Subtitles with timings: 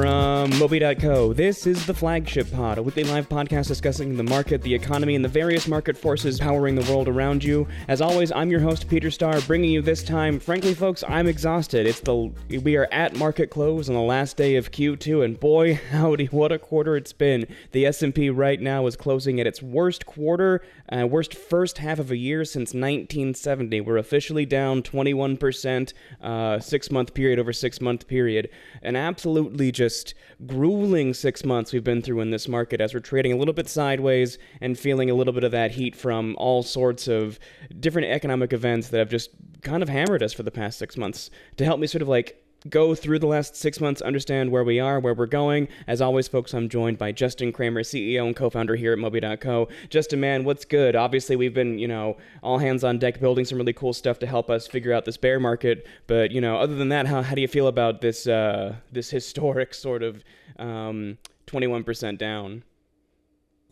[0.00, 4.74] From Moby.co, this is the Flagship Pod, a weekly live podcast discussing the market, the
[4.74, 7.68] economy, and the various market forces powering the world around you.
[7.86, 10.40] As always, I'm your host, Peter Starr, bringing you this time.
[10.40, 11.86] Frankly, folks, I'm exhausted.
[11.86, 12.32] It's the
[12.62, 16.50] we are at market close on the last day of Q2, and boy, howdy, what
[16.50, 17.46] a quarter it's been.
[17.72, 22.10] The S&P right now is closing at its worst quarter, uh, worst first half of
[22.10, 23.80] a year since 1970.
[23.80, 28.50] We're officially down 21%, uh, six month period over six month period.
[28.82, 30.14] An absolutely just
[30.46, 33.68] grueling six months we've been through in this market as we're trading a little bit
[33.68, 37.38] sideways and feeling a little bit of that heat from all sorts of
[37.78, 39.30] different economic events that have just
[39.62, 41.30] kind of hammered us for the past six months.
[41.56, 44.78] To help me sort of like go through the last six months, understand where we
[44.78, 45.68] are, where we're going.
[45.86, 49.68] As always, folks, I'm joined by Justin Kramer, CEO and co-founder here at Moby.co.
[49.88, 50.94] Justin, man, what's good?
[50.94, 54.26] Obviously, we've been, you know, all hands on deck building some really cool stuff to
[54.26, 55.86] help us figure out this bear market.
[56.06, 59.10] But, you know, other than that, how, how do you feel about this, uh, this
[59.20, 60.22] historic sort of
[60.58, 62.64] um, 21% down?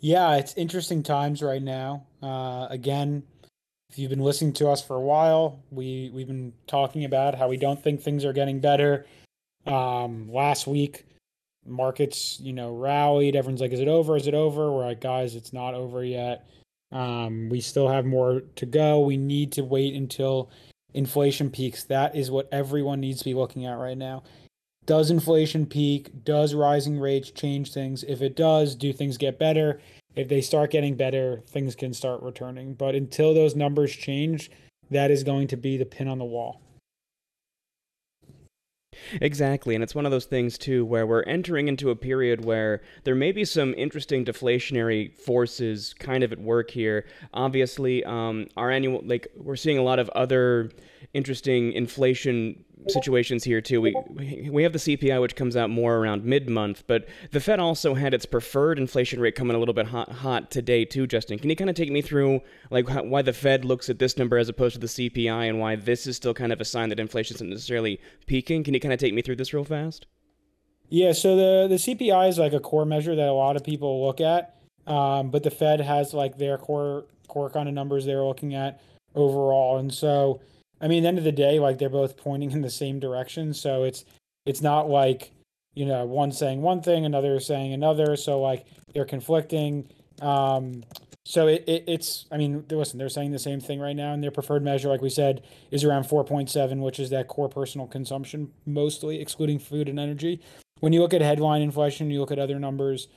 [0.00, 2.06] Yeah, it's interesting times right now.
[2.22, 3.24] Uh, again,
[3.90, 7.48] if you've been listening to us for a while, we we've been talking about how
[7.48, 9.06] we don't think things are getting better.
[9.66, 11.06] Um, last week,
[11.66, 13.34] markets you know rallied.
[13.34, 14.16] Everyone's like, "Is it over?
[14.16, 16.46] Is it over?" We're like, "Guys, it's not over yet.
[16.92, 19.00] Um, we still have more to go.
[19.00, 20.50] We need to wait until
[20.94, 21.84] inflation peaks.
[21.84, 24.22] That is what everyone needs to be looking at right now.
[24.86, 26.24] Does inflation peak?
[26.24, 28.04] Does rising rates change things?
[28.04, 29.80] If it does, do things get better?
[30.18, 32.74] If they start getting better, things can start returning.
[32.74, 34.50] But until those numbers change,
[34.90, 36.60] that is going to be the pin on the wall.
[39.20, 42.82] Exactly, and it's one of those things too where we're entering into a period where
[43.04, 47.06] there may be some interesting deflationary forces kind of at work here.
[47.32, 50.70] Obviously, um, our annual like we're seeing a lot of other
[51.14, 53.80] interesting inflation situations here too.
[53.80, 53.94] We
[54.50, 57.94] we have the CPI which comes out more around mid month, but the Fed also
[57.94, 61.06] had its preferred inflation rate coming a little bit hot hot today too.
[61.06, 63.98] Justin, can you kind of take me through like how, why the Fed looks at
[63.98, 66.64] this number as opposed to the CPI and why this is still kind of a
[66.64, 68.64] sign that inflation isn't necessarily peaking?
[68.64, 70.06] Can you kind of take me through this real fast?
[70.88, 74.06] Yeah, so the the CPI is like a core measure that a lot of people
[74.06, 74.56] look at,
[74.86, 78.80] um, but the Fed has like their core core kind of numbers they're looking at
[79.14, 80.40] overall, and so
[80.80, 83.00] I mean, at the end of the day, like they're both pointing in the same
[83.00, 83.52] direction.
[83.54, 84.04] So it's
[84.46, 85.32] it's not like
[85.74, 88.16] you know one saying one thing, another saying another.
[88.16, 89.88] So like they're conflicting.
[90.20, 90.82] Um,
[91.24, 94.22] so it, it, it's I mean, listen, they're saying the same thing right now, and
[94.22, 98.50] their preferred measure, like we said, is around 4.7, which is that core personal consumption,
[98.64, 100.40] mostly excluding food and energy.
[100.80, 103.08] When you look at headline inflation, you look at other numbers,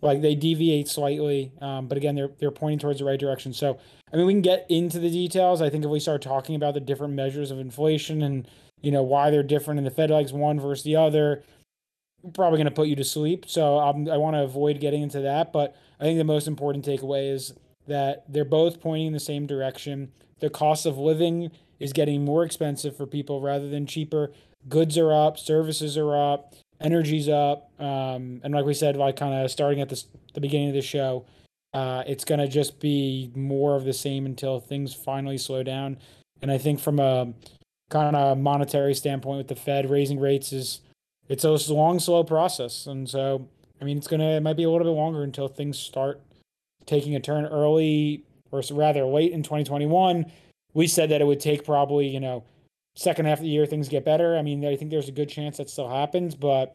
[0.00, 3.52] like they deviate slightly, um, but again, they're they're pointing towards the right direction.
[3.52, 3.78] So
[4.12, 5.60] I mean, we can get into the details.
[5.60, 8.48] I think if we start talking about the different measures of inflation and
[8.80, 11.42] you know why they're different, and the Fed likes one versus the other,
[12.34, 13.44] probably going to put you to sleep.
[13.48, 15.52] So um, I want to avoid getting into that.
[15.52, 17.54] But I think the most important takeaway is
[17.86, 20.12] that they're both pointing in the same direction.
[20.40, 24.32] The cost of living is getting more expensive for people rather than cheaper.
[24.68, 29.34] Goods are up, services are up energy's up, um, and like we said, like kind
[29.34, 30.02] of starting at the
[30.34, 31.24] the beginning of the show,
[31.72, 35.98] uh, it's gonna just be more of the same until things finally slow down.
[36.40, 37.32] And I think from a
[37.90, 40.80] kind of monetary standpoint, with the Fed raising rates, is
[41.28, 43.48] it's a long, slow process, and so
[43.80, 46.20] I mean, it's gonna it might be a little bit longer until things start
[46.86, 50.30] taking a turn early or rather late in 2021.
[50.74, 52.44] We said that it would take probably you know
[52.98, 54.36] second half of the year things get better.
[54.36, 56.74] I mean, I think there's a good chance that still happens, but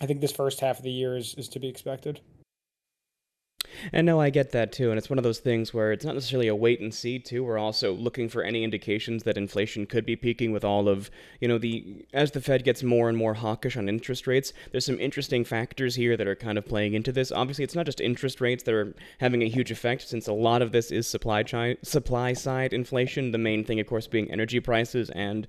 [0.00, 2.20] I think this first half of the year is, is to be expected.
[3.92, 4.90] And no, I get that too.
[4.90, 7.44] And it's one of those things where it's not necessarily a wait and see too.
[7.44, 11.48] We're also looking for any indications that inflation could be peaking with all of, you
[11.48, 15.00] know, the as the Fed gets more and more hawkish on interest rates, there's some
[15.00, 17.32] interesting factors here that are kind of playing into this.
[17.32, 20.62] Obviously, it's not just interest rates that are having a huge effect since a lot
[20.62, 24.60] of this is supply chi- supply side inflation, the main thing of course being energy
[24.60, 25.46] prices and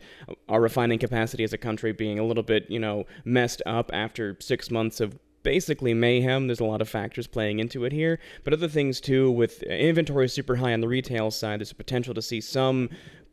[0.47, 4.37] our refining capacity as a country being a little bit, you know, messed up after
[4.40, 6.47] 6 months of basically mayhem.
[6.47, 9.32] There's a lot of factors playing into it here, but other things too.
[9.32, 12.90] With inventory super high on the retail side, there's a potential to see some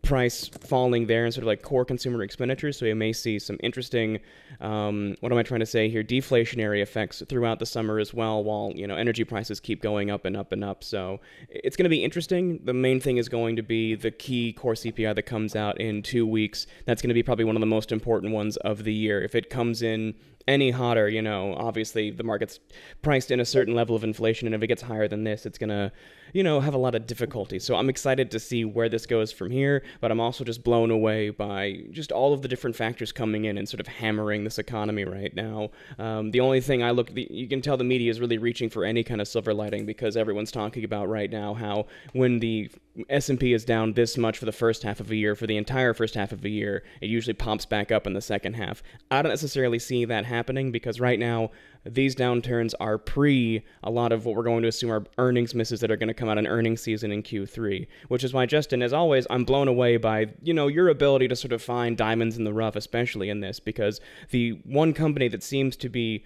[0.07, 2.79] price falling there and sort of like core consumer expenditures.
[2.79, 4.21] So you may see some interesting,
[4.61, 8.43] um, what am I trying to say here, deflationary effects throughout the summer as well,
[8.45, 10.85] while you know energy prices keep going up and up and up.
[10.85, 12.61] So it's going to be interesting.
[12.65, 16.03] The main thing is going to be the key core CPI that comes out in
[16.03, 16.67] two weeks.
[16.85, 19.23] That's going to be probably one of the most important ones of the year.
[19.23, 20.15] If it comes in
[20.49, 22.61] any hotter, you know, obviously the market's
[23.03, 25.59] priced in a certain level of inflation, and if it gets higher than this, it's
[25.59, 25.93] gonna,
[26.33, 27.59] you know, have a lot of difficulty.
[27.59, 30.91] So I'm excited to see where this goes from here, but I'm also just blown
[30.91, 34.59] away by just all of the different factors coming in and sort of hammering this
[34.59, 35.71] economy right now.
[35.99, 38.71] Um, the only thing I look, the, you can tell the media is really reaching
[38.71, 42.71] for any kind of silver lighting because everyone's talking about right now how when the
[43.11, 45.93] S&P is down this much for the first half of a year, for the entire
[45.93, 48.83] first half of a year, it usually pops back up in the second half.
[49.11, 51.51] I don't necessarily see that happening because right now
[51.85, 55.81] these downturns are pre a lot of what we're going to assume are earnings misses
[55.81, 58.83] that are going to come out in earnings season in Q3, which is why Justin,
[58.83, 62.37] as always, I'm blown away by you know your ability to sort of find diamonds
[62.37, 64.01] in the rough, especially in this, because
[64.31, 66.25] the one company that seems to be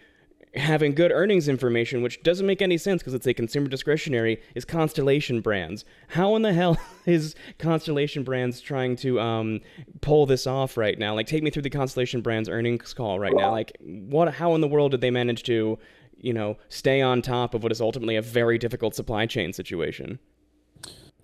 [0.55, 4.65] having good earnings information, which doesn't make any sense because it's a consumer discretionary, is
[4.65, 5.85] Constellation Brands.
[6.09, 9.61] How in the hell is Constellation Brands trying to um,
[10.01, 11.15] pull this off right now?
[11.15, 13.51] Like, take me through the Constellation Brands earnings call right now.
[13.51, 14.35] Like, what?
[14.35, 15.79] How in the world did they manage to,
[16.19, 20.19] you know, stay on top of what is ultimately a very difficult supply chain situation?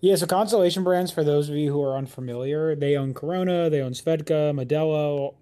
[0.01, 3.81] Yeah, so Constellation Brands, for those of you who are unfamiliar, they own Corona, they
[3.81, 5.35] own Svedka, Modelo.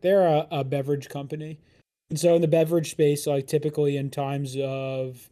[0.00, 1.60] They're a, a beverage company.
[2.10, 5.28] And so in the beverage space, like typically in times of,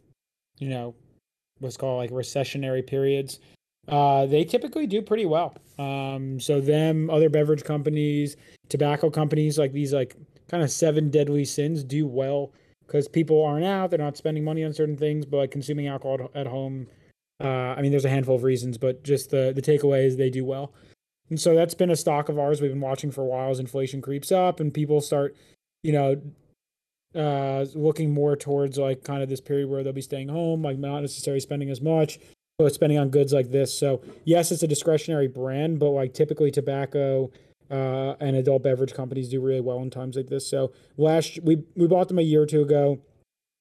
[0.58, 0.94] you know,
[1.58, 3.40] what's called like recessionary periods,
[3.88, 5.54] uh, they typically do pretty well.
[5.78, 8.36] Um, so them, other beverage companies,
[8.68, 10.16] tobacco companies, like these like
[10.48, 12.52] kind of seven deadly sins do well
[12.86, 16.30] because people aren't out, they're not spending money on certain things, but like consuming alcohol
[16.34, 16.86] at home.
[17.42, 20.30] Uh, I mean, there's a handful of reasons, but just the the takeaway is they
[20.30, 20.72] do well.
[21.28, 23.58] And so that's been a stock of ours we've been watching for a while as
[23.58, 25.36] inflation creeps up and people start,
[25.82, 26.20] you know,
[27.16, 30.78] uh, looking more towards like kind of this period where they'll be staying home, like
[30.78, 32.18] not necessarily spending as much,
[32.58, 33.76] but spending on goods like this.
[33.76, 37.30] So yes, it's a discretionary brand, but like typically tobacco
[37.70, 40.46] uh, and adult beverage companies do really well in times like this.
[40.46, 43.00] So last we we bought them a year or two ago.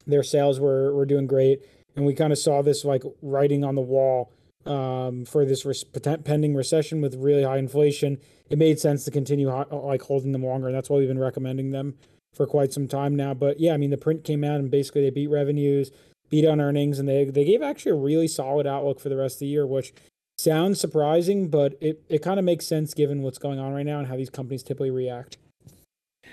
[0.05, 1.61] Their sales were were doing great,
[1.95, 4.31] and we kind of saw this like writing on the wall
[4.65, 8.19] um, for this res- pending recession with really high inflation.
[8.49, 11.71] It made sense to continue like holding them longer, and that's why we've been recommending
[11.71, 11.95] them
[12.35, 13.33] for quite some time now.
[13.33, 15.91] But yeah, I mean, the print came out and basically they beat revenues,
[16.29, 19.35] beat on earnings, and they they gave actually a really solid outlook for the rest
[19.35, 19.93] of the year, which
[20.37, 23.99] sounds surprising, but it, it kind of makes sense given what's going on right now
[23.99, 25.37] and how these companies typically react.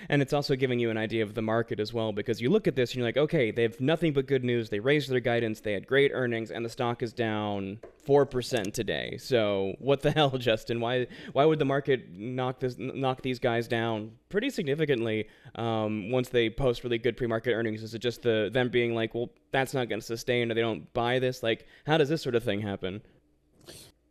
[0.09, 2.67] And it's also giving you an idea of the market as well, because you look
[2.67, 4.69] at this and you're like, okay, they have nothing but good news.
[4.69, 8.73] They raised their guidance, they had great earnings, and the stock is down four percent
[8.73, 9.17] today.
[9.17, 10.79] So what the hell, Justin?
[10.79, 16.29] Why why would the market knock this knock these guys down pretty significantly um, once
[16.29, 17.83] they post really good pre-market earnings?
[17.83, 20.61] Is it just the them being like, well, that's not going to sustain, or they
[20.61, 21.43] don't buy this?
[21.43, 23.01] Like, how does this sort of thing happen?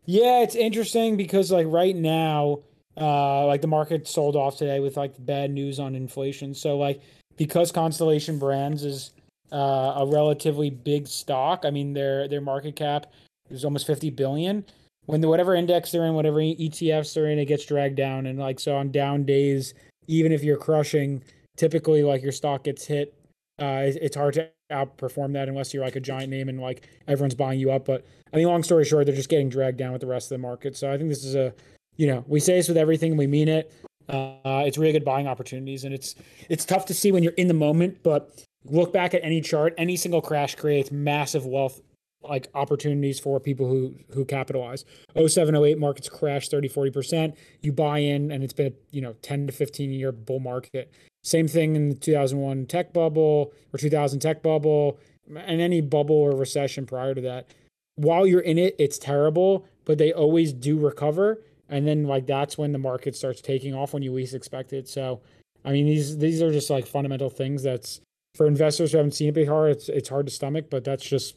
[0.05, 2.59] Yeah, it's interesting because like right now
[2.97, 6.55] uh, like the market sold off today with like bad news on inflation.
[6.55, 7.01] So like
[7.37, 9.13] because Constellation Brands is
[9.53, 13.07] uh, a relatively big stock, I mean their their market cap
[13.51, 14.65] is almost 50 billion.
[15.07, 18.27] When the whatever index they're in, whatever ETFs they're in, it gets dragged down.
[18.27, 19.75] And like so on down days,
[20.07, 21.23] even if you're crushing,
[21.57, 23.15] typically like your stock gets hit.
[23.59, 27.35] Uh, it's hard to outperform that unless you're like a giant name and like everyone's
[27.35, 27.85] buying you up.
[27.85, 30.37] But I mean, long story short, they're just getting dragged down with the rest of
[30.37, 30.77] the market.
[30.77, 31.53] So I think this is a
[31.97, 33.73] you know, we say this with everything, we mean it.
[34.09, 36.15] Uh, it's really good buying opportunities, and it's
[36.49, 38.03] it's tough to see when you're in the moment.
[38.03, 41.81] But look back at any chart, any single crash creates massive wealth
[42.25, 44.85] like opportunities for people who who capitalize
[45.15, 49.53] 0708 markets crash 30 40% you buy in and it's been you know 10 to
[49.53, 54.99] 15 year bull market same thing in the 2001 tech bubble or 2000 tech bubble
[55.35, 57.49] and any bubble or recession prior to that
[57.97, 61.43] while you're in it it's terrible but they always do recover
[61.73, 64.89] and then like that's when the market starts taking off when you least expect it.
[64.89, 65.23] So,
[65.65, 67.63] I mean, these these are just like fundamental things.
[67.63, 68.01] That's
[68.35, 69.69] for investors who haven't seen it before.
[69.69, 71.35] It's it's hard to stomach, but that's just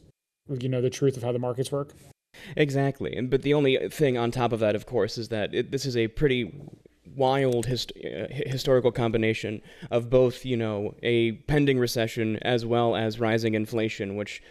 [0.60, 1.94] you know the truth of how the markets work.
[2.54, 5.70] Exactly, and but the only thing on top of that, of course, is that it,
[5.70, 6.52] this is a pretty
[7.16, 13.18] wild hist- uh, historical combination of both, you know, a pending recession as well as
[13.18, 14.42] rising inflation, which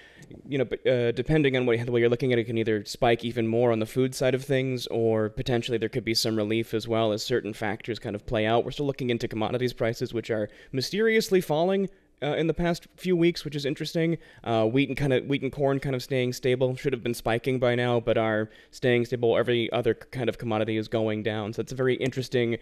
[0.48, 3.24] you know, uh, depending on what, the way you're looking at it, can either spike
[3.24, 6.74] even more on the food side of things, or potentially there could be some relief
[6.74, 8.65] as well as certain factors kind of play out.
[8.65, 11.89] We're still looking into commodities prices, which are mysteriously falling
[12.25, 14.17] uh, in the past few weeks, which is interesting.
[14.44, 16.75] Uh, wheat and kind of wheat and corn kind of staying stable.
[16.75, 19.38] Should have been spiking by now, but are staying stable.
[19.38, 21.53] Every other kind of commodity is going down.
[21.53, 22.58] So it's a very interesting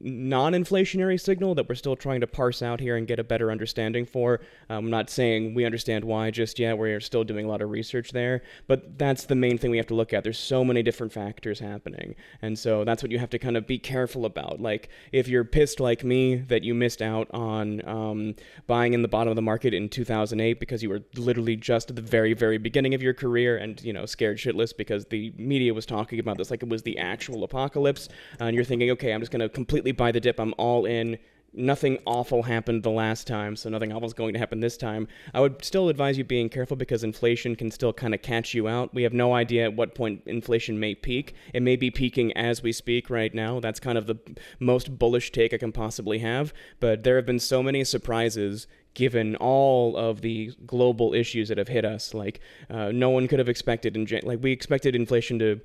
[0.00, 4.04] non-inflationary signal that we're still trying to parse out here and get a better understanding
[4.04, 4.40] for.
[4.68, 6.76] I'm not saying we understand why just yet.
[6.76, 9.86] We're still doing a lot of research there, but that's the main thing we have
[9.86, 10.24] to look at.
[10.24, 13.66] There's so many different factors happening, and so that's what you have to kind of
[13.66, 14.60] be careful about.
[14.60, 18.34] Like if you're pissed like me that you missed out on um,
[18.66, 21.96] buying in the bottom of the market in 2008 because you were literally just at
[21.96, 25.72] the very, very beginning of your career and you know scared shitless because the media
[25.72, 28.08] was talking about this like it was the actual apocalypse,
[28.40, 30.40] and you're thinking, okay, I'm just gonna completely buy the dip.
[30.40, 31.18] I'm all in
[31.56, 35.06] nothing awful happened the last time, so nothing awful is going to happen this time.
[35.32, 38.68] I would still advise you being careful because inflation can still kind of catch you
[38.68, 38.92] out.
[38.94, 41.34] We have no idea at what point inflation may peak.
[41.52, 43.60] It may be peaking as we speak right now.
[43.60, 44.18] That's kind of the
[44.58, 46.52] most bullish take I can possibly have.
[46.80, 51.68] But there have been so many surprises given all of the global issues that have
[51.68, 52.14] hit us.
[52.14, 55.60] Like uh, no one could have expected in like we expected inflation to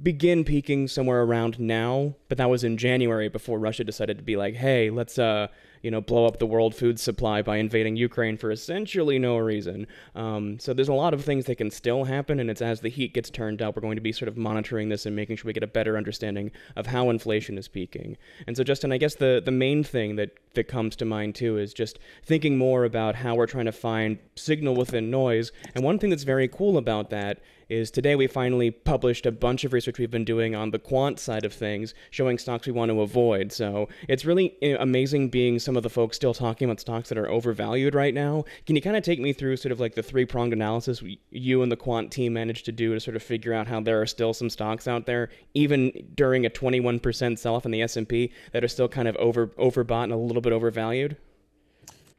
[0.00, 4.36] begin peaking somewhere around now, but that was in January before Russia decided to be
[4.36, 5.48] like, "Hey, let's uh,
[5.82, 9.86] you know, blow up the world food supply by invading Ukraine for essentially no reason."
[10.14, 12.88] Um, so there's a lot of things that can still happen, and it's as the
[12.88, 15.46] heat gets turned up, we're going to be sort of monitoring this and making sure
[15.46, 18.16] we get a better understanding of how inflation is peaking.
[18.46, 21.56] And so, Justin, I guess the the main thing that that comes to mind too
[21.58, 25.52] is just thinking more about how we're trying to find signal within noise.
[25.74, 29.64] And one thing that's very cool about that is today we finally published a bunch
[29.64, 32.90] of research we've been doing on the quant side of things, showing stocks we want
[32.90, 33.52] to avoid.
[33.52, 37.18] So it's really eh, amazing being some of the folks still talking about stocks that
[37.18, 38.42] are overvalued right now.
[38.64, 41.60] Can you kind of take me through sort of like the three pronged analysis you
[41.60, 44.06] and the quant team managed to do to sort of figure out how there are
[44.06, 48.64] still some stocks out there, even during a 21% sell off in the S&P, that
[48.64, 51.18] are still kind of over overbought and a little bit overvalued?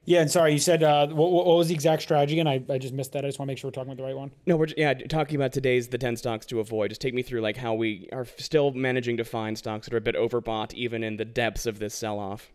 [0.05, 2.39] Yeah, and sorry, you said uh, what, what, was the exact strategy?
[2.39, 3.25] And I, I just missed that.
[3.25, 4.29] I just want to make sure we're talking about the right one.
[4.45, 6.91] No, we're yeah talking about today's the ten stocks to avoid.
[6.91, 9.97] Just take me through like how we are still managing to find stocks that are
[9.97, 12.51] a bit overbought even in the depths of this sell-off.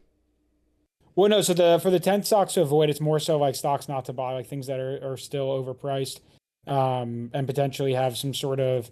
[1.16, 1.40] Well, no.
[1.42, 4.12] So the for the ten stocks to avoid, it's more so like stocks not to
[4.12, 6.21] buy, like things that are, are still overpriced,
[6.66, 8.90] um, and potentially have some sort of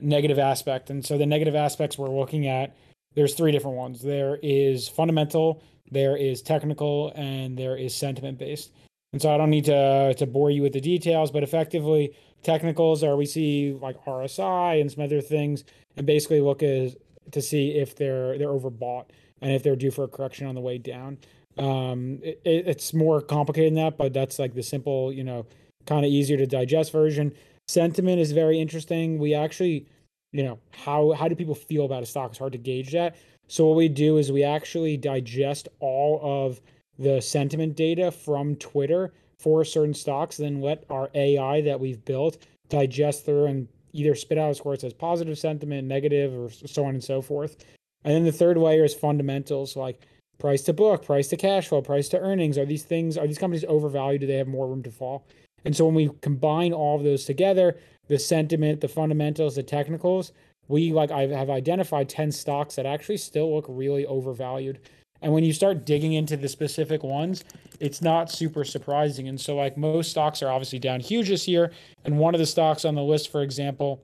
[0.00, 0.88] negative aspect.
[0.90, 2.74] And so the negative aspects we're looking at,
[3.14, 4.00] there's three different ones.
[4.02, 8.72] There is fundamental there is technical, and there is sentiment based.
[9.12, 13.04] And so I don't need to to bore you with the details, but effectively technicals
[13.04, 15.64] are we see like RSI and some other things,
[15.96, 16.96] and basically look as
[17.30, 19.06] to see if they're they're overbought
[19.42, 21.18] and if they're due for a correction on the way down.
[21.58, 25.46] Um, it, it's more complicated than that, but that's like the simple, you know,
[25.86, 27.32] kind of easier to digest version.
[27.68, 29.18] Sentiment is very interesting.
[29.18, 29.86] We actually,
[30.32, 32.30] you know, how how do people feel about a stock?
[32.30, 33.16] It's hard to gauge that.
[33.48, 36.60] So what we do is we actually digest all of
[36.98, 42.38] the sentiment data from Twitter for certain stocks, then let our AI that we've built
[42.68, 46.84] digest through and either spit out a score that says positive sentiment, negative, or so
[46.84, 47.64] on and so forth.
[48.04, 50.06] And then the third layer is fundamentals like
[50.42, 52.58] price to book, price to cash flow, price to earnings.
[52.58, 54.22] Are these things, are these companies overvalued?
[54.22, 55.24] Do they have more room to fall?
[55.64, 60.32] And so when we combine all of those together, the sentiment, the fundamentals, the technicals,
[60.66, 64.80] we like I have identified 10 stocks that actually still look really overvalued.
[65.22, 67.44] And when you start digging into the specific ones,
[67.78, 69.28] it's not super surprising.
[69.28, 71.70] And so like most stocks are obviously down huge this year.
[72.04, 74.02] And one of the stocks on the list, for example,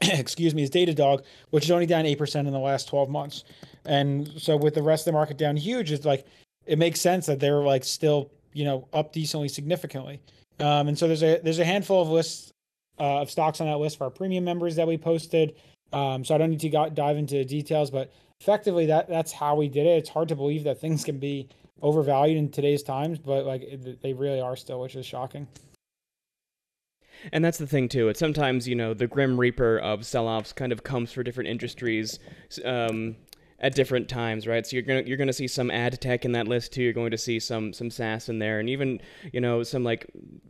[0.02, 3.44] excuse me, is Datadog, which is only down 8% in the last 12 months.
[3.84, 6.26] And so with the rest of the market down huge, it's like
[6.66, 10.20] it makes sense that they're like still, you know, up decently significantly.
[10.60, 12.52] Um, and so there's a there's a handful of lists
[13.00, 15.54] uh, of stocks on that list for our premium members that we posted.
[15.92, 19.68] Um, so I don't need to dive into details, but effectively that that's how we
[19.68, 19.98] did it.
[19.98, 21.48] It's hard to believe that things can be
[21.80, 25.46] overvalued in today's times, but like it, they really are still, which is shocking.
[27.32, 28.08] And that's the thing too.
[28.08, 32.18] It's sometimes you know the grim reaper of sell-offs kind of comes for different industries.
[32.64, 33.16] Um,
[33.60, 34.66] at different times, right?
[34.66, 36.82] So you're gonna you're gonna see some ad tech in that list too.
[36.82, 39.00] You're going to see some some SaaS in there, and even
[39.32, 40.06] you know some like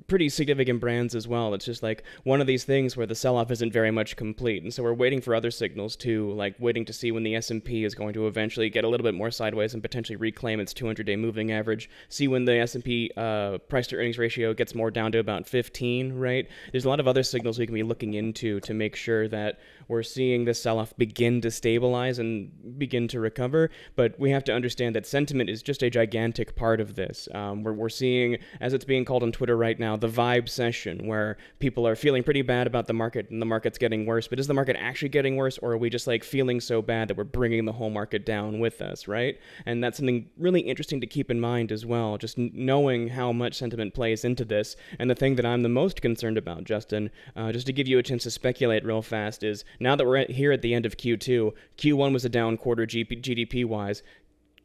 [0.08, 1.54] pretty significant brands as well.
[1.54, 4.62] It's just like one of these things where the sell off isn't very much complete,
[4.62, 7.50] and so we're waiting for other signals too, like waiting to see when the S
[7.50, 10.60] and P is going to eventually get a little bit more sideways and potentially reclaim
[10.60, 11.88] its 200 day moving average.
[12.10, 15.18] See when the S and P uh, price to earnings ratio gets more down to
[15.18, 16.46] about 15, right?
[16.72, 19.60] There's a lot of other signals we can be looking into to make sure that
[19.88, 23.71] we're seeing the sell off begin to stabilize and begin to recover.
[23.95, 27.28] But we have to understand that sentiment is just a gigantic part of this.
[27.33, 31.37] Um, we're, we're seeing, as it's being called on Twitter right now, the vibecession, where
[31.61, 34.26] people are feeling pretty bad about the market and the market's getting worse.
[34.26, 37.09] But is the market actually getting worse, or are we just like feeling so bad
[37.09, 39.38] that we're bringing the whole market down with us, right?
[39.67, 43.55] And that's something really interesting to keep in mind as well, just knowing how much
[43.55, 44.76] sentiment plays into this.
[44.99, 47.99] And the thing that I'm the most concerned about, Justin, uh, just to give you
[47.99, 50.87] a chance to speculate real fast, is now that we're at, here at the end
[50.87, 54.02] of Q2, Q1 was a down quarter GDP wise.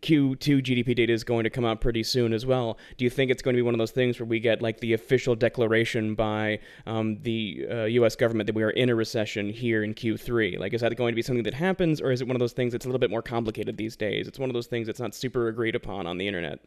[0.03, 2.77] Q2 GDP data is going to come out pretty soon as well.
[2.97, 4.81] Do you think it's going to be one of those things where we get like
[4.81, 8.15] the official declaration by um, the uh, U.S.
[8.17, 10.59] government that we are in a recession here in Q3?
[10.59, 12.51] Like, is that going to be something that happens, or is it one of those
[12.51, 14.27] things that's a little bit more complicated these days?
[14.27, 16.59] It's one of those things that's not super agreed upon on the internet.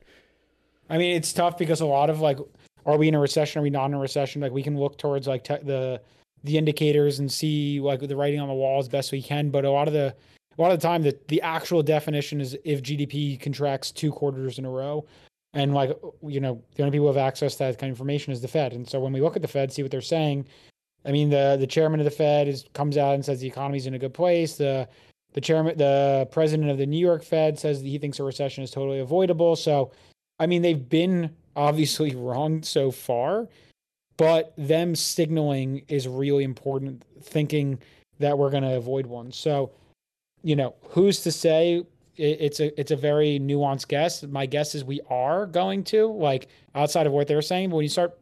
[0.89, 2.39] I mean, it's tough because a lot of like,
[2.87, 3.61] are we in a recession?
[3.61, 4.41] Are we not in a recession?
[4.41, 6.01] Like, we can look towards like te- the
[6.45, 9.65] the indicators and see like the writing on the wall as best we can, but
[9.65, 10.15] a lot of the
[10.59, 14.59] a lot of the time the, the actual definition is if GDP contracts two quarters
[14.59, 15.05] in a row.
[15.53, 18.33] And like you know, the only people who have access to that kind of information
[18.33, 18.73] is the Fed.
[18.73, 20.47] And so when we look at the Fed, see what they're saying,
[21.05, 23.87] I mean the the chairman of the Fed is comes out and says the economy's
[23.87, 24.57] in a good place.
[24.57, 24.89] The
[25.33, 28.65] the chairman the president of the New York Fed says that he thinks a recession
[28.65, 29.57] is totally avoidable.
[29.57, 29.93] So
[30.39, 33.49] I mean they've been obviously wrong so far,
[34.17, 37.79] but them signaling is really important, thinking
[38.19, 39.31] that we're going to avoid one.
[39.31, 39.71] So
[40.47, 41.85] you know, who's to say?
[42.17, 44.23] It's a it's a very nuanced guess.
[44.23, 47.71] My guess is we are going to like outside of what they're saying.
[47.71, 48.17] But when you start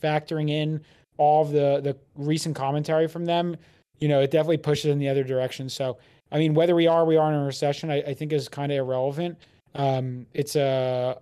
[0.00, 0.82] factoring in
[1.16, 3.56] all of the the recent commentary from them,
[4.00, 5.70] you know, it definitely pushes in the other direction.
[5.70, 5.96] So,
[6.30, 8.70] I mean, whether we are we are in a recession, I, I think is kind
[8.70, 9.38] of irrelevant.
[9.74, 11.18] Um, it's a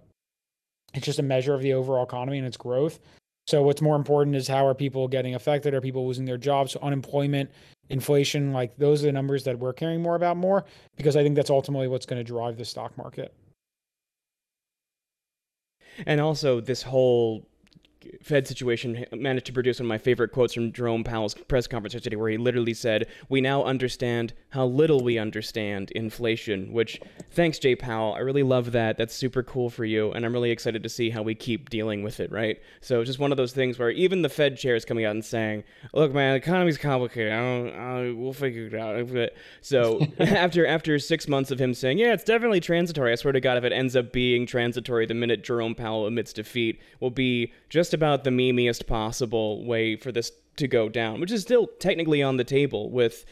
[0.95, 2.99] it's just a measure of the overall economy and its growth.
[3.47, 5.75] So, what's more important is how are people getting affected?
[5.75, 6.73] Are people losing their jobs?
[6.73, 7.51] So unemployment
[7.91, 10.65] inflation, like those are the numbers that we're caring more about more
[10.97, 13.35] because I think that's ultimately what's going to drive the stock market.
[16.07, 17.47] And also, this whole
[18.23, 21.95] Fed situation managed to produce one of my favorite quotes from Jerome Powell's press conference
[21.95, 27.59] yesterday, where he literally said, We now understand how little we understand inflation, which, thanks,
[27.59, 28.15] Jay Powell.
[28.15, 28.97] I really love that.
[28.97, 30.13] That's super cool for you.
[30.13, 32.61] And I'm really excited to see how we keep dealing with it, right?
[32.81, 35.13] So it's just one of those things where even the Fed chair is coming out
[35.13, 37.33] and saying, Look, man, the economy's complicated.
[37.33, 39.31] I don't, I don't, we'll figure it out.
[39.61, 43.41] So after, after six months of him saying, Yeah, it's definitely transitory, I swear to
[43.41, 47.53] God, if it ends up being transitory the minute Jerome Powell admits defeat, will be
[47.69, 52.23] just about the memeiest possible way for this to go down, which is still technically
[52.23, 53.25] on the table with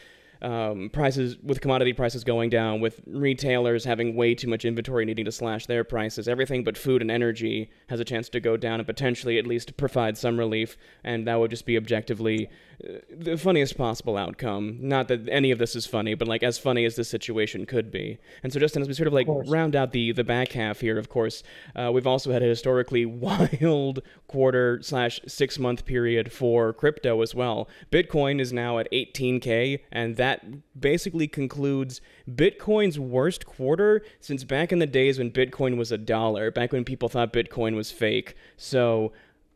[0.43, 5.25] um, prices with commodity prices going down, with retailers having way too much inventory needing
[5.25, 6.29] to slash their prices.
[6.29, 9.77] Everything but food and energy has a chance to go down and potentially at least
[9.77, 12.49] provide some relief, and that would just be objectively
[12.85, 14.79] uh, the funniest possible outcome.
[14.81, 17.91] Not that any of this is funny, but like as funny as this situation could
[17.91, 18.19] be.
[18.43, 20.81] And so, Justin, as we sort of like of round out the the back half
[20.81, 21.45] here, of course,
[21.77, 27.35] uh, we've also had a historically wild quarter slash six month period for crypto as
[27.35, 27.69] well.
[27.93, 34.73] Bitcoin is now at 18k, and that that basically concludes Bitcoin's worst quarter since back
[34.73, 38.35] in the days when Bitcoin was a dollar, back when people thought Bitcoin was fake.
[38.57, 39.13] So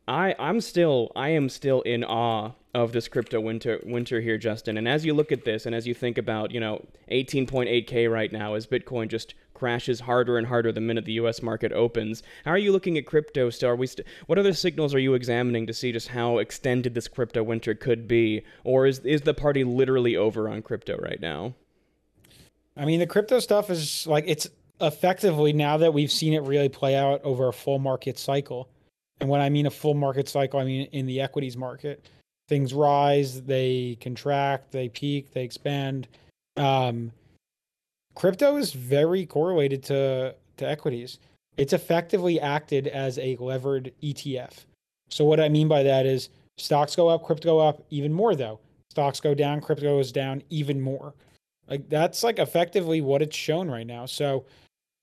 [0.06, 4.76] I I'm still I am still in awe of this crypto winter winter here, Justin.
[4.76, 8.30] And as you look at this and as you think about, you know, 18.8k right
[8.30, 12.22] now as Bitcoin just crashes harder and harder the minute the US market opens.
[12.44, 13.70] How are you looking at crypto still?
[13.70, 17.08] Are we st- what other signals are you examining to see just how extended this
[17.08, 18.42] crypto winter could be?
[18.64, 21.54] Or is is the party literally over on crypto right now?
[22.76, 24.46] I mean, the crypto stuff is like it's
[24.80, 28.68] effectively now that we've seen it really play out over a full market cycle
[29.20, 32.08] and when I mean a full market cycle, I mean in the equities market.
[32.48, 36.06] Things rise, they contract, they peak, they expand.
[36.56, 37.12] Um,
[38.16, 41.20] crypto is very correlated to, to equities.
[41.57, 44.64] It's effectively acted as a levered ETF.
[45.09, 48.35] So, what I mean by that is stocks go up, crypto go up even more,
[48.35, 48.59] though.
[48.90, 51.14] Stocks go down, crypto goes down even more.
[51.68, 54.07] Like, that's like effectively what it's shown right now.
[54.07, 54.44] So,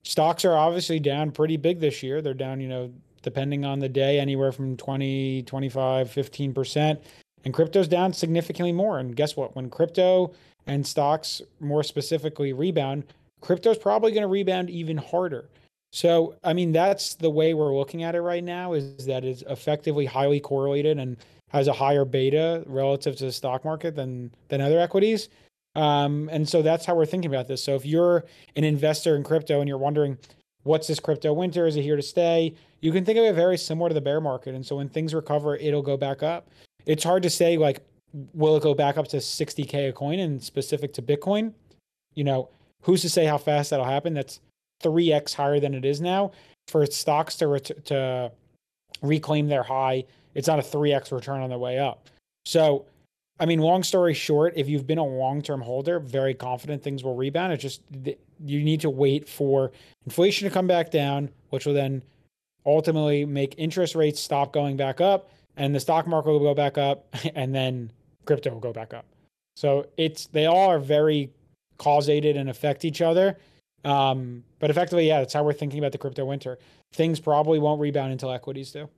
[0.04, 2.20] stocks are obviously down pretty big this year.
[2.20, 7.00] They're down, you know, depending on the day, anywhere from 20, 25, 15%.
[7.44, 8.98] And crypto's down significantly more.
[8.98, 9.54] And guess what?
[9.54, 10.32] When crypto
[10.66, 13.04] and stocks more specifically rebound,
[13.40, 15.48] crypto's probably going to rebound even harder.
[15.92, 19.42] So, I mean, that's the way we're looking at it right now is that it's
[19.42, 21.16] effectively highly correlated and
[21.50, 25.28] has a higher beta relative to the stock market than than other equities.
[25.76, 27.62] Um, and so that's how we're thinking about this.
[27.62, 28.24] So if you're
[28.56, 30.18] an investor in crypto and you're wondering,
[30.64, 31.66] what's this crypto winter?
[31.66, 32.54] Is it here to stay?
[32.80, 34.54] You can think of it very similar to the bear market.
[34.54, 36.48] And so when things recover, it'll go back up.
[36.86, 37.80] It's hard to say, like,
[38.32, 41.52] will it go back up to 60K a coin and specific to Bitcoin?
[42.14, 42.48] You know,
[42.82, 44.14] who's to say how fast that'll happen?
[44.14, 44.40] That's
[44.82, 46.32] 3x higher than it is now.
[46.68, 48.32] For stocks to ret- to
[49.02, 52.08] reclaim their high, it's not a 3x return on the way up.
[52.46, 52.86] So,
[53.40, 57.02] I mean, long story short, if you've been a long term holder, very confident things
[57.02, 57.52] will rebound.
[57.52, 57.82] It's just
[58.44, 59.72] you need to wait for
[60.06, 62.02] inflation to come back down, which will then
[62.64, 66.78] ultimately make interest rates stop going back up and the stock market will go back
[66.78, 67.90] up and then
[68.24, 69.04] crypto will go back up.
[69.56, 71.30] So it's they all are very
[71.78, 73.38] causated and affect each other.
[73.84, 76.58] Um, but effectively, yeah, that's how we're thinking about the crypto winter.
[76.92, 78.88] Things probably won't rebound until equities do.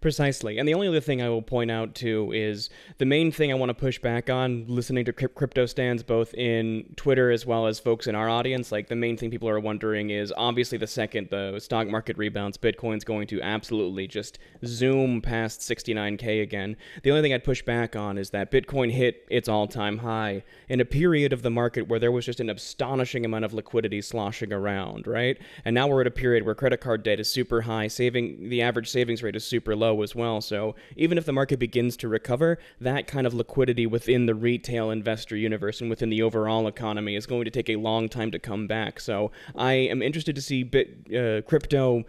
[0.00, 0.58] Precisely.
[0.58, 3.54] And the only other thing I will point out too is the main thing I
[3.54, 7.78] want to push back on listening to crypto stands both in Twitter as well as
[7.78, 8.70] folks in our audience.
[8.70, 12.56] Like the main thing people are wondering is obviously the second the stock market rebounds,
[12.56, 16.76] Bitcoin's going to absolutely just zoom past 69K again.
[17.02, 20.44] The only thing I'd push back on is that Bitcoin hit its all time high
[20.68, 24.00] in a period of the market where there was just an astonishing amount of liquidity
[24.02, 25.38] sloshing around, right?
[25.64, 28.62] And now we're at a period where credit card debt is super high, saving the
[28.62, 30.40] average savings rate is super low as well.
[30.40, 34.90] So even if the market begins to recover, that kind of liquidity within the retail
[34.90, 38.38] investor universe and within the overall economy is going to take a long time to
[38.38, 39.00] come back.
[39.00, 42.04] So I am interested to see bit uh, crypto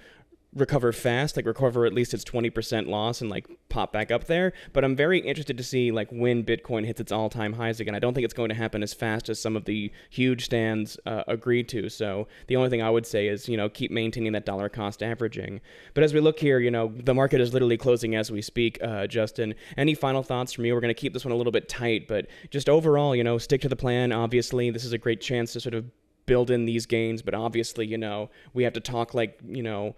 [0.56, 4.52] recover fast, like recover at least its 20% loss and like pop back up there.
[4.74, 7.94] But I'm very interested to see like when Bitcoin hits its all time highs again.
[7.94, 10.98] I don't think it's going to happen as fast as some of the huge stands
[11.06, 11.90] uh, agreed to.
[11.90, 15.04] So the only thing I would say is, you know, keep maintaining that dollar cost
[15.04, 15.62] averaging.
[15.94, 18.80] But as we look here, you know, the market is literally closing as we speak,
[18.84, 19.54] uh, Justin.
[19.78, 20.74] Any final thoughts from you?
[20.74, 23.38] We're going to keep this one a little bit tight, but just overall, you know,
[23.38, 24.12] stick to the plan.
[24.12, 25.86] Obviously, this is a great chance to sort of
[26.30, 29.96] build in these gains, but obviously, you know, we have to talk like, you know,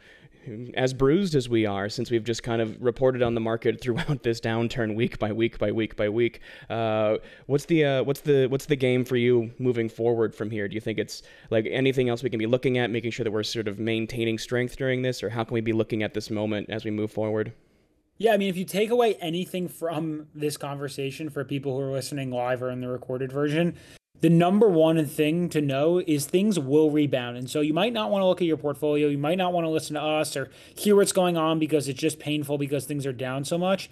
[0.74, 4.24] as bruised as we are, since we've just kind of reported on the market throughout
[4.24, 6.42] this downturn week by week by week by week.
[6.70, 10.68] Uh, what's the uh, what's the what's the game for you moving forward from here?
[10.68, 13.32] Do you think it's like anything else we can be looking at, making sure that
[13.32, 16.30] we're sort of maintaining strength during this, or how can we be looking at this
[16.30, 17.54] moment as we move forward?
[18.18, 21.92] Yeah, I mean, if you take away anything from this conversation for people who are
[21.92, 23.76] listening live or in the recorded version,
[24.22, 27.38] the number one thing to know is things will rebound.
[27.38, 29.08] And so you might not want to look at your portfolio.
[29.08, 32.00] You might not want to listen to us or hear what's going on because it's
[32.00, 33.90] just painful because things are down so much.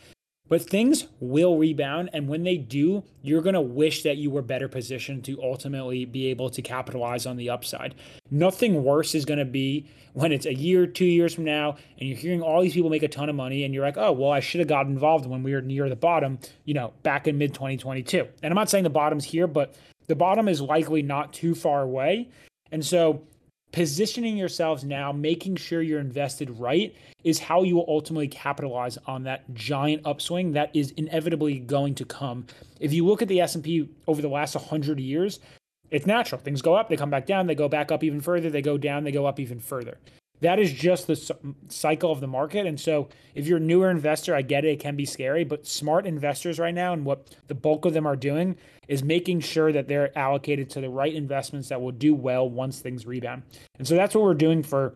[0.47, 2.09] But things will rebound.
[2.11, 6.05] And when they do, you're going to wish that you were better positioned to ultimately
[6.05, 7.93] be able to capitalize on the upside.
[8.31, 12.09] Nothing worse is going to be when it's a year, two years from now, and
[12.09, 14.31] you're hearing all these people make a ton of money, and you're like, oh, well,
[14.31, 17.37] I should have got involved when we were near the bottom, you know, back in
[17.37, 18.27] mid 2022.
[18.41, 19.75] And I'm not saying the bottom's here, but
[20.09, 22.27] the bottom is likely not too far away.
[22.71, 23.21] And so
[23.71, 29.23] positioning yourselves now, making sure you're invested right is how you will ultimately capitalize on
[29.23, 32.47] that giant upswing that is inevitably going to come.
[32.79, 35.39] If you look at the S&P over the last 100 years,
[35.91, 36.41] it's natural.
[36.41, 38.79] Things go up, they come back down, they go back up even further, they go
[38.79, 39.99] down, they go up even further.
[40.41, 41.35] That is just the
[41.67, 42.65] cycle of the market.
[42.65, 45.67] And so, if you're a newer investor, I get it, it can be scary, but
[45.67, 48.55] smart investors right now and what the bulk of them are doing
[48.87, 52.79] is making sure that they're allocated to the right investments that will do well once
[52.79, 53.43] things rebound.
[53.77, 54.95] And so that's what we're doing for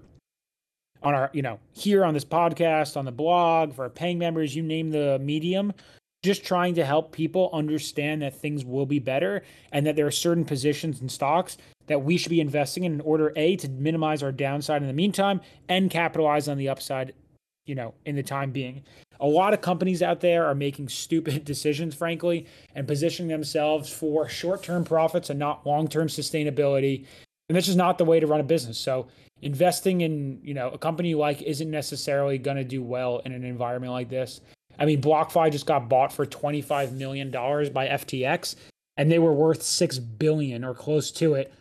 [1.04, 4.56] on our, you know, here on this podcast, on the blog, for our paying members,
[4.56, 5.74] you name the medium,
[6.24, 10.12] just trying to help people understand that things will be better and that there are
[10.12, 11.58] certain positions and stocks
[11.88, 14.94] that we should be investing in in order A to minimize our downside in the
[14.94, 17.14] meantime and capitalize on the upside,
[17.66, 18.84] you know, in the time being.
[19.20, 24.28] A lot of companies out there are making stupid decisions, frankly, and positioning themselves for
[24.30, 27.06] short term profits and not long term sustainability.
[27.50, 28.78] And this is not the way to run a business.
[28.78, 29.08] So
[29.42, 33.44] investing in, you know, a company like isn't necessarily going to do well in an
[33.44, 34.40] environment like this.
[34.80, 38.56] I mean, BlockFi just got bought for $25 million by FTX,
[38.98, 41.54] and they were worth 6 billion or close to it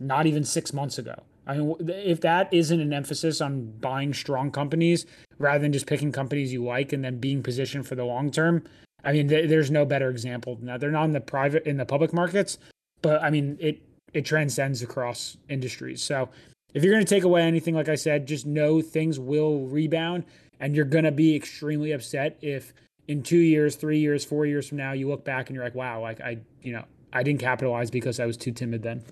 [0.00, 1.14] not even six months ago.
[1.46, 5.06] I mean, if that isn't an emphasis on buying strong companies
[5.38, 8.62] rather than just picking companies you like and then being positioned for the long term,
[9.02, 10.80] I mean, th- there's no better example than that.
[10.80, 12.58] They're not in the private in the public markets,
[13.00, 13.80] but I mean, it
[14.12, 16.02] it transcends across industries.
[16.02, 16.28] So
[16.74, 20.24] if you're going to take away anything, like I said, just know things will rebound,
[20.60, 22.72] and you're going to be extremely upset if
[23.06, 25.74] in two years, three years, four years from now, you look back and you're like,
[25.74, 29.02] wow, like I, you know, I didn't capitalize because I was too timid then.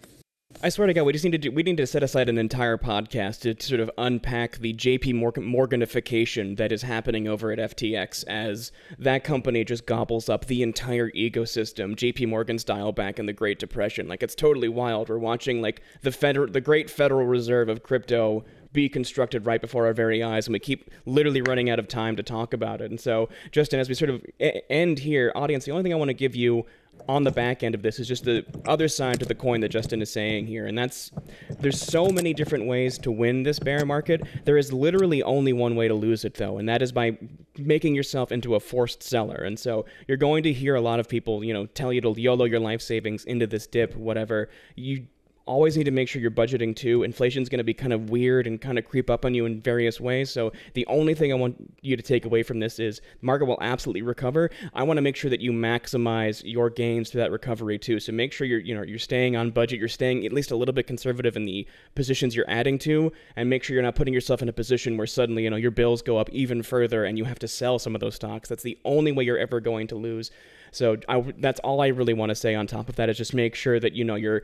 [0.62, 2.38] I swear to God, we just need to do, we need to set aside an
[2.38, 7.58] entire podcast to, sort of unpack the JP Morgan Morganification that is happening over at
[7.58, 13.26] FTX as that company just gobbles up the entire ecosystem, JP Morgan style back in
[13.26, 14.08] the Great Depression.
[14.08, 15.10] Like it's totally wild.
[15.10, 18.44] We're watching like the federal the Great Federal Reserve of crypto
[18.76, 22.14] be constructed right before our very eyes, and we keep literally running out of time
[22.14, 22.90] to talk about it.
[22.90, 26.10] And so, Justin, as we sort of end here, audience, the only thing I want
[26.10, 26.66] to give you
[27.08, 29.70] on the back end of this is just the other side to the coin that
[29.70, 30.66] Justin is saying here.
[30.66, 31.10] And that's
[31.58, 34.22] there's so many different ways to win this bear market.
[34.44, 37.16] There is literally only one way to lose it, though, and that is by
[37.58, 39.36] making yourself into a forced seller.
[39.36, 42.14] And so you're going to hear a lot of people, you know, tell you to
[42.14, 44.50] YOLO your life savings into this dip, whatever.
[44.74, 45.06] You
[45.46, 47.02] always need to make sure you're budgeting too.
[47.02, 49.60] Inflation's going to be kind of weird and kind of creep up on you in
[49.60, 50.30] various ways.
[50.30, 53.58] So the only thing I want you to take away from this is market will
[53.60, 54.50] absolutely recover.
[54.74, 58.00] I want to make sure that you maximize your gains to that recovery too.
[58.00, 60.56] So make sure you're you know you're staying on budget, you're staying at least a
[60.56, 64.14] little bit conservative in the positions you're adding to, and make sure you're not putting
[64.14, 67.18] yourself in a position where suddenly you know your bills go up even further and
[67.18, 68.48] you have to sell some of those stocks.
[68.48, 70.30] That's the only way you're ever going to lose.
[70.76, 73.34] So I, that's all I really want to say on top of that is just
[73.34, 74.42] make sure that you know you're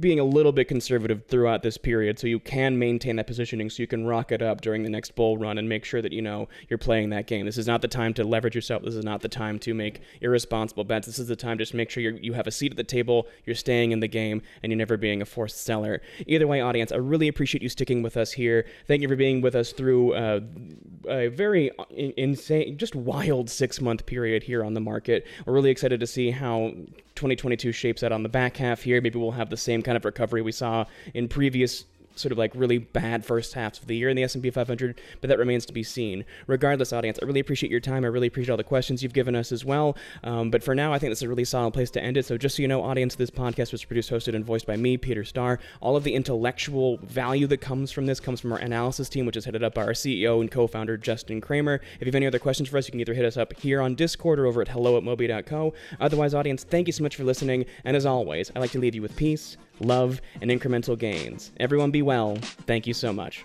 [0.00, 3.82] being a little bit conservative throughout this period so you can maintain that positioning so
[3.82, 6.22] you can rock it up during the next bull run and make sure that you
[6.22, 7.44] know you're playing that game.
[7.44, 8.82] This is not the time to leverage yourself.
[8.82, 11.06] This is not the time to make irresponsible bets.
[11.06, 12.84] This is the time to just make sure you you have a seat at the
[12.84, 16.00] table, you're staying in the game, and you're never being a forced seller.
[16.26, 18.66] Either way, audience, I really appreciate you sticking with us here.
[18.86, 20.40] Thank you for being with us through uh,
[21.08, 25.26] a very insane, just wild six month period here on the market.
[25.44, 26.72] We're really excited to see how
[27.16, 29.00] 2022 shapes out on the back half here.
[29.00, 31.84] Maybe we'll have the same kind of recovery we saw in previous
[32.14, 35.28] sort of like really bad first halves of the year in the S&P 500, but
[35.28, 36.24] that remains to be seen.
[36.46, 38.04] Regardless, audience, I really appreciate your time.
[38.04, 39.96] I really appreciate all the questions you've given us as well.
[40.22, 42.26] Um, but for now, I think this is a really solid place to end it.
[42.26, 44.96] So just so you know, audience, this podcast was produced, hosted, and voiced by me,
[44.96, 45.58] Peter Starr.
[45.80, 49.36] All of the intellectual value that comes from this comes from our analysis team, which
[49.36, 51.80] is headed up by our CEO and co-founder, Justin Kramer.
[51.94, 53.80] If you have any other questions for us, you can either hit us up here
[53.80, 55.74] on Discord or over at hello at moby.co.
[56.00, 57.66] Otherwise, audience, thank you so much for listening.
[57.84, 61.52] And as always, I like to leave you with peace, love, and incremental gains.
[61.58, 62.36] Everyone be well.
[62.66, 63.44] Thank you so much.